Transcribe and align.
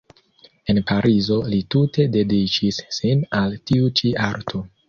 En 0.71 0.79
Parizo 0.91 1.37
li 1.51 1.59
tute 1.77 2.07
dediĉis 2.17 2.83
sin 3.01 3.25
al 3.43 3.57
tiu 3.71 3.95
ĉi 4.01 4.19
arto. 4.31 4.69